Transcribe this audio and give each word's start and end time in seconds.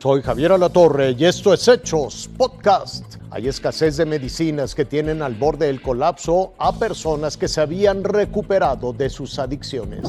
Soy 0.00 0.22
Javier 0.22 0.52
Alatorre 0.52 1.10
y 1.10 1.26
esto 1.26 1.52
es 1.52 1.68
Hechos 1.68 2.30
Podcast. 2.38 3.16
Hay 3.30 3.48
escasez 3.48 3.98
de 3.98 4.06
medicinas 4.06 4.74
que 4.74 4.86
tienen 4.86 5.20
al 5.20 5.34
borde 5.34 5.66
del 5.66 5.82
colapso 5.82 6.54
a 6.56 6.78
personas 6.78 7.36
que 7.36 7.48
se 7.48 7.60
habían 7.60 8.02
recuperado 8.02 8.94
de 8.94 9.10
sus 9.10 9.38
adicciones. 9.38 10.08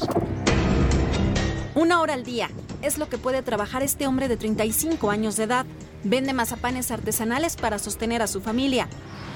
Una 1.75 1.99
hora 1.99 2.13
al 2.13 2.23
día 2.23 2.49
es 2.81 2.97
lo 2.97 3.09
que 3.09 3.17
puede 3.17 3.41
trabajar 3.41 3.83
este 3.83 4.07
hombre 4.07 4.29
de 4.29 4.37
35 4.37 5.11
años 5.11 5.35
de 5.35 5.43
edad. 5.43 5.65
Vende 6.05 6.31
mazapanes 6.31 6.89
artesanales 6.89 7.57
para 7.57 7.77
sostener 7.77 8.21
a 8.21 8.27
su 8.27 8.39
familia. 8.39 8.87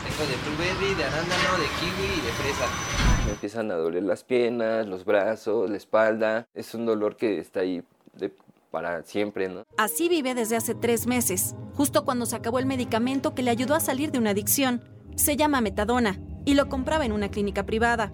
Tengo 0.07 0.31
de 0.31 0.37
blueberry, 0.37 0.95
de 0.95 1.03
arándano, 1.03 1.57
de 1.57 1.65
kiwi 1.81 2.13
y 2.17 2.21
de 2.21 2.31
fresa. 2.31 2.65
Me 3.25 3.31
empiezan 3.31 3.71
a 3.71 3.75
doler 3.75 4.03
las 4.03 4.23
piernas, 4.23 4.87
los 4.87 5.03
brazos, 5.03 5.69
la 5.69 5.75
espalda. 5.75 6.47
Es 6.53 6.73
un 6.73 6.85
dolor 6.85 7.17
que 7.17 7.39
está 7.39 7.59
ahí 7.59 7.83
de 8.13 8.31
para 8.75 9.03
siempre, 9.03 9.47
¿no? 9.47 9.63
Así 9.77 10.09
vive 10.09 10.35
desde 10.35 10.57
hace 10.57 10.75
tres 10.75 11.07
meses, 11.07 11.55
justo 11.75 12.03
cuando 12.03 12.25
se 12.25 12.35
acabó 12.35 12.59
el 12.59 12.65
medicamento 12.65 13.33
que 13.33 13.41
le 13.41 13.49
ayudó 13.49 13.73
a 13.73 13.79
salir 13.79 14.11
de 14.11 14.19
una 14.19 14.31
adicción. 14.31 14.83
Se 15.15 15.37
llama 15.37 15.61
metadona 15.61 16.19
y 16.43 16.55
lo 16.55 16.67
compraba 16.67 17.05
en 17.05 17.13
una 17.13 17.29
clínica 17.31 17.65
privada. 17.65 18.11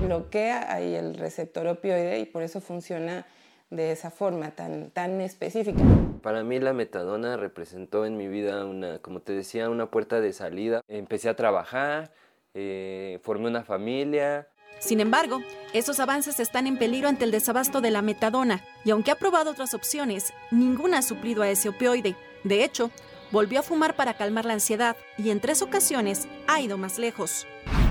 Bloquea 0.00 0.72
ahí 0.72 0.94
el 0.94 1.16
receptor 1.16 1.66
opioide 1.66 2.20
y 2.20 2.26
por 2.26 2.44
eso 2.44 2.60
funciona 2.60 3.26
de 3.70 3.90
esa 3.90 4.12
forma 4.12 4.52
tan, 4.52 4.90
tan 4.90 5.20
específica. 5.20 5.82
Para 6.22 6.44
mí 6.44 6.60
la 6.60 6.72
metadona 6.72 7.36
representó 7.36 8.06
en 8.06 8.16
mi 8.16 8.28
vida 8.28 8.64
una, 8.66 9.00
como 9.00 9.18
te 9.18 9.32
decía, 9.32 9.68
una 9.68 9.90
puerta 9.90 10.20
de 10.20 10.32
salida. 10.32 10.80
Empecé 10.86 11.28
a 11.28 11.34
trabajar, 11.34 12.12
eh, 12.54 13.18
formé 13.24 13.48
una 13.48 13.64
familia, 13.64 14.46
sin 14.78 15.00
embargo, 15.00 15.42
esos 15.72 16.00
avances 16.00 16.40
están 16.40 16.66
en 16.66 16.76
peligro 16.76 17.08
ante 17.08 17.24
el 17.24 17.30
desabasto 17.30 17.80
de 17.80 17.90
la 17.90 18.02
metadona, 18.02 18.62
y 18.84 18.90
aunque 18.90 19.10
ha 19.10 19.16
probado 19.16 19.50
otras 19.50 19.74
opciones, 19.74 20.32
ninguna 20.50 20.98
ha 20.98 21.02
suplido 21.02 21.42
a 21.42 21.48
ese 21.48 21.68
opioide. 21.68 22.16
De 22.44 22.62
hecho, 22.64 22.90
volvió 23.30 23.60
a 23.60 23.62
fumar 23.62 23.96
para 23.96 24.14
calmar 24.14 24.44
la 24.44 24.52
ansiedad 24.52 24.96
y 25.18 25.30
en 25.30 25.40
tres 25.40 25.62
ocasiones 25.62 26.28
ha 26.46 26.60
ido 26.60 26.78
más 26.78 26.98
lejos. 26.98 27.46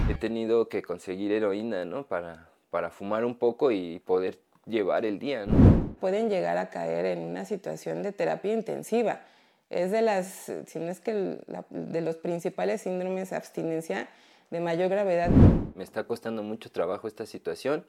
He 0.10 0.16
tenido 0.16 0.70
que 0.70 0.82
conseguir 0.82 1.32
heroína, 1.32 1.86
¿no? 1.86 2.06
Para, 2.06 2.50
para 2.70 2.90
fumar 2.90 3.26
un 3.26 3.36
poco 3.36 3.72
y 3.72 4.00
poder 4.00 4.40
llevar 4.66 5.06
el 5.06 5.20
día, 5.20 5.46
¿no? 5.46 5.96
Pueden 6.00 6.30
llegar 6.30 6.58
a 6.58 6.70
caer 6.70 7.06
en 7.06 7.20
una 7.20 7.46
situación 7.46 8.04
de 8.04 8.12
terapia 8.12 8.54
intensiva. 8.54 9.22
Es 9.70 9.92
de 9.92 10.02
las, 10.02 10.52
si 10.68 10.80
no 10.80 10.92
es 10.92 11.00
que 11.00 11.40
de 11.70 12.02
los 12.02 12.18
principales 12.18 12.82
síndromes 12.82 13.32
de 13.32 13.36
abstinencia 13.36 14.08
de 14.50 14.60
mayor 14.60 14.90
gravedad. 14.90 15.30
Me 15.76 15.84
está 15.84 16.04
costando 16.04 16.44
mucho 16.44 16.72
trabajo 16.72 17.08
esta 17.08 17.26
situación, 17.26 17.86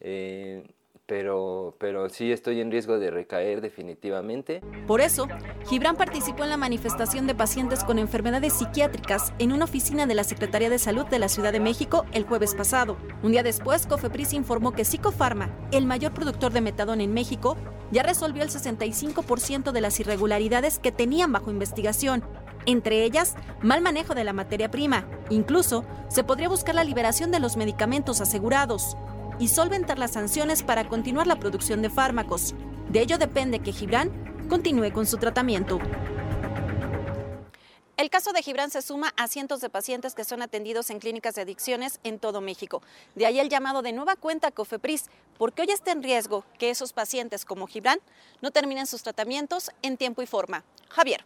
eh, 0.00 0.66
pero, 1.06 1.76
pero 1.78 2.08
sí 2.08 2.32
estoy 2.32 2.60
en 2.60 2.70
riesgo 2.70 2.98
de 2.98 3.10
recaer 3.10 3.60
definitivamente. 3.60 4.62
Por 4.86 5.00
eso, 5.00 5.28
Gibran 5.68 5.96
participó 5.96 6.44
en 6.44 6.50
la 6.50 6.56
manifestación 6.56 7.26
de 7.26 7.34
pacientes 7.34 7.84
con 7.84 7.98
enfermedades 7.98 8.54
psiquiátricas 8.54 9.34
en 9.38 9.52
una 9.52 9.64
oficina 9.64 10.06
de 10.06 10.14
la 10.14 10.24
Secretaría 10.24 10.70
de 10.70 10.78
Salud 10.78 11.06
de 11.06 11.18
la 11.18 11.28
Ciudad 11.28 11.52
de 11.52 11.60
México 11.60 12.06
el 12.12 12.24
jueves 12.24 12.54
pasado. 12.54 12.96
Un 13.22 13.32
día 13.32 13.42
después, 13.42 13.86
Cofepris 13.86 14.32
informó 14.32 14.72
que 14.72 14.84
Psicofarma, 14.84 15.54
el 15.72 15.84
mayor 15.84 16.14
productor 16.14 16.52
de 16.52 16.62
metadón 16.62 17.02
en 17.02 17.12
México, 17.12 17.56
ya 17.90 18.02
resolvió 18.02 18.42
el 18.42 18.48
65% 18.48 19.72
de 19.72 19.80
las 19.80 20.00
irregularidades 20.00 20.78
que 20.78 20.90
tenían 20.90 21.32
bajo 21.32 21.50
investigación 21.50 22.24
entre 22.66 23.04
ellas 23.04 23.34
mal 23.60 23.80
manejo 23.80 24.14
de 24.14 24.24
la 24.24 24.32
materia 24.32 24.70
prima. 24.70 25.06
Incluso 25.30 25.84
se 26.08 26.24
podría 26.24 26.48
buscar 26.48 26.74
la 26.74 26.84
liberación 26.84 27.30
de 27.30 27.40
los 27.40 27.56
medicamentos 27.56 28.20
asegurados 28.20 28.96
y 29.38 29.48
solventar 29.48 29.98
las 29.98 30.12
sanciones 30.12 30.62
para 30.62 30.88
continuar 30.88 31.26
la 31.26 31.40
producción 31.40 31.82
de 31.82 31.90
fármacos. 31.90 32.54
De 32.88 33.00
ello 33.00 33.18
depende 33.18 33.60
que 33.60 33.72
Gibran 33.72 34.10
continúe 34.48 34.92
con 34.92 35.06
su 35.06 35.16
tratamiento. 35.16 35.78
El 37.96 38.10
caso 38.10 38.32
de 38.32 38.42
Gibran 38.42 38.72
se 38.72 38.82
suma 38.82 39.14
a 39.16 39.28
cientos 39.28 39.60
de 39.60 39.70
pacientes 39.70 40.16
que 40.16 40.24
son 40.24 40.42
atendidos 40.42 40.90
en 40.90 40.98
clínicas 40.98 41.36
de 41.36 41.42
adicciones 41.42 42.00
en 42.02 42.18
todo 42.18 42.40
México. 42.40 42.82
De 43.14 43.24
ahí 43.24 43.38
el 43.38 43.48
llamado 43.48 43.82
de 43.82 43.92
nueva 43.92 44.16
cuenta 44.16 44.48
a 44.48 44.50
Cofepris, 44.50 45.04
porque 45.38 45.62
hoy 45.62 45.70
está 45.70 45.92
en 45.92 46.02
riesgo 46.02 46.44
que 46.58 46.70
esos 46.70 46.92
pacientes 46.92 47.44
como 47.44 47.68
Gibran 47.68 48.00
no 48.42 48.50
terminen 48.50 48.88
sus 48.88 49.04
tratamientos 49.04 49.70
en 49.82 49.96
tiempo 49.96 50.22
y 50.22 50.26
forma. 50.26 50.64
Javier. 50.88 51.24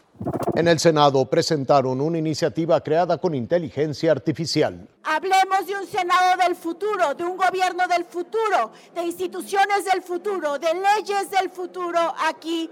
En 0.56 0.68
el 0.68 0.78
Senado 0.78 1.24
presentaron 1.24 2.02
una 2.02 2.18
iniciativa 2.18 2.82
creada 2.82 3.16
con 3.16 3.34
inteligencia 3.34 4.12
artificial. 4.12 4.88
Hablemos 5.04 5.66
de 5.66 5.74
un 5.74 5.86
Senado 5.86 6.36
del 6.36 6.54
futuro, 6.54 7.14
de 7.14 7.24
un 7.24 7.38
gobierno 7.38 7.88
del 7.88 8.04
futuro, 8.04 8.72
de 8.94 9.04
instituciones 9.04 9.86
del 9.86 10.02
futuro, 10.02 10.58
de 10.58 10.74
leyes 10.74 11.30
del 11.30 11.48
futuro 11.48 12.14
aquí 12.26 12.68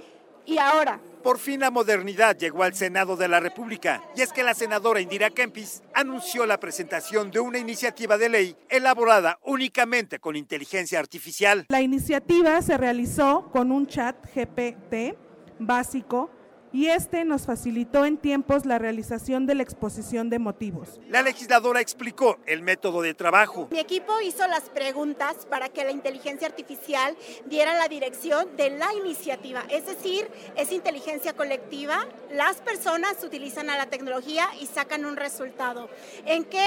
y 0.46 0.58
ahora. 0.58 1.00
Por 1.22 1.38
fin 1.38 1.58
la 1.58 1.72
modernidad 1.72 2.38
llegó 2.38 2.62
al 2.62 2.74
Senado 2.74 3.16
de 3.16 3.26
la 3.26 3.40
República 3.40 4.00
y 4.14 4.22
es 4.22 4.32
que 4.32 4.44
la 4.44 4.54
senadora 4.54 5.00
Indira 5.00 5.30
Kempis 5.30 5.82
anunció 5.92 6.46
la 6.46 6.60
presentación 6.60 7.32
de 7.32 7.40
una 7.40 7.58
iniciativa 7.58 8.16
de 8.16 8.28
ley 8.28 8.56
elaborada 8.68 9.40
únicamente 9.42 10.20
con 10.20 10.36
inteligencia 10.36 11.00
artificial. 11.00 11.66
La 11.68 11.82
iniciativa 11.82 12.62
se 12.62 12.78
realizó 12.78 13.50
con 13.50 13.72
un 13.72 13.88
chat 13.88 14.16
GPT 14.34 15.16
básico 15.58 16.30
y 16.72 16.86
este 16.86 17.24
nos 17.24 17.46
facilitó 17.46 18.04
en 18.04 18.18
tiempos 18.18 18.66
la 18.66 18.78
realización 18.78 19.46
de 19.46 19.54
la 19.54 19.62
exposición 19.62 20.30
de 20.30 20.38
motivos. 20.38 21.00
La 21.08 21.22
legisladora 21.22 21.80
explicó 21.80 22.38
el 22.46 22.62
método 22.62 23.02
de 23.02 23.14
trabajo. 23.14 23.68
Mi 23.70 23.78
equipo 23.78 24.20
hizo 24.20 24.46
las 24.46 24.68
preguntas 24.70 25.46
para 25.48 25.68
que 25.68 25.84
la 25.84 25.90
inteligencia 25.90 26.46
artificial 26.46 27.16
diera 27.46 27.74
la 27.74 27.88
dirección 27.88 28.56
de 28.56 28.70
la 28.70 28.92
iniciativa, 28.94 29.64
es 29.68 29.86
decir, 29.86 30.28
es 30.56 30.72
inteligencia 30.72 31.32
colectiva, 31.34 32.06
las 32.32 32.56
personas 32.56 33.22
utilizan 33.22 33.70
a 33.70 33.76
la 33.76 33.86
tecnología 33.86 34.48
y 34.60 34.66
sacan 34.66 35.04
un 35.04 35.16
resultado. 35.16 35.88
¿En 36.24 36.44
qué, 36.44 36.66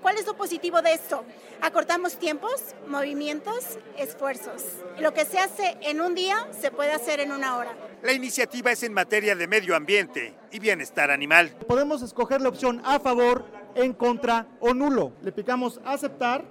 cuál 0.00 0.16
es 0.16 0.26
lo 0.26 0.36
positivo 0.36 0.82
de 0.82 0.94
esto? 0.94 1.24
Acortamos 1.60 2.18
tiempos, 2.18 2.74
movimientos, 2.86 3.78
esfuerzos. 3.96 4.62
Lo 4.98 5.12
que 5.12 5.24
se 5.24 5.38
hace 5.38 5.76
en 5.82 6.00
un 6.00 6.14
día 6.14 6.48
se 6.58 6.70
puede 6.70 6.92
hacer 6.92 7.20
en 7.20 7.32
una 7.32 7.56
hora. 7.56 7.74
La 8.02 8.12
iniciativa 8.12 8.72
es 8.72 8.82
en 8.82 8.94
materia 8.94 9.34
de 9.40 9.46
medio 9.46 9.74
ambiente 9.74 10.34
y 10.52 10.58
bienestar 10.58 11.10
animal. 11.10 11.56
Podemos 11.66 12.02
escoger 12.02 12.42
la 12.42 12.50
opción 12.50 12.82
a 12.84 13.00
favor, 13.00 13.46
en 13.74 13.94
contra 13.94 14.46
o 14.60 14.74
nulo. 14.74 15.12
Le 15.22 15.32
picamos 15.32 15.80
aceptar 15.82 16.44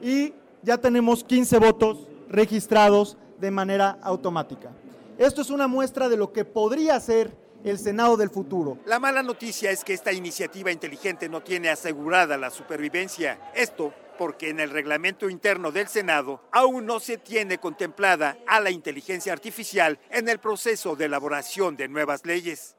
y 0.00 0.32
ya 0.62 0.78
tenemos 0.78 1.24
15 1.24 1.58
votos 1.58 2.06
registrados 2.28 3.18
de 3.40 3.50
manera 3.50 3.98
automática. 4.00 4.70
Esto 5.18 5.42
es 5.42 5.50
una 5.50 5.66
muestra 5.66 6.08
de 6.08 6.16
lo 6.16 6.32
que 6.32 6.44
podría 6.44 7.00
ser 7.00 7.36
el 7.70 7.78
Senado 7.78 8.16
del 8.16 8.30
futuro. 8.30 8.78
La 8.86 9.00
mala 9.00 9.22
noticia 9.22 9.70
es 9.70 9.82
que 9.82 9.92
esta 9.92 10.12
iniciativa 10.12 10.70
inteligente 10.70 11.28
no 11.28 11.42
tiene 11.42 11.68
asegurada 11.68 12.36
la 12.36 12.50
supervivencia. 12.50 13.50
Esto 13.54 13.92
porque 14.16 14.50
en 14.50 14.60
el 14.60 14.70
reglamento 14.70 15.28
interno 15.28 15.72
del 15.72 15.88
Senado 15.88 16.40
aún 16.52 16.86
no 16.86 17.00
se 17.00 17.18
tiene 17.18 17.58
contemplada 17.58 18.38
a 18.46 18.60
la 18.60 18.70
inteligencia 18.70 19.32
artificial 19.32 19.98
en 20.10 20.28
el 20.28 20.38
proceso 20.38 20.96
de 20.96 21.06
elaboración 21.06 21.76
de 21.76 21.88
nuevas 21.88 22.24
leyes. 22.24 22.76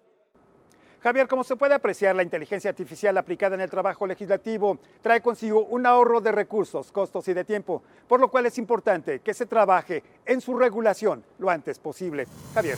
Javier, 1.04 1.28
como 1.28 1.44
se 1.44 1.56
puede 1.56 1.76
apreciar, 1.76 2.16
la 2.16 2.24
inteligencia 2.24 2.70
artificial 2.70 3.18
aplicada 3.18 3.56
en 3.56 3.62
el 3.62 3.70
trabajo 3.70 4.08
legislativo 4.08 4.80
trae 5.02 5.22
consigo 5.22 5.66
un 5.66 5.86
ahorro 5.86 6.22
de 6.22 6.32
recursos, 6.32 6.92
costos 6.92 7.28
y 7.28 7.34
de 7.34 7.46
tiempo, 7.46 7.84
por 8.08 8.20
lo 8.20 8.30
cual 8.30 8.48
es 8.48 8.58
importante 8.58 9.20
que 9.20 9.34
se 9.34 9.46
trabaje 9.46 10.04
en 10.26 10.42
su 10.42 10.58
regulación 10.58 11.24
lo 11.38 11.50
antes 11.50 11.78
posible. 11.78 12.26
Javier. 12.54 12.78